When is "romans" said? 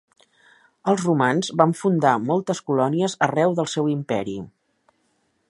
1.07-1.51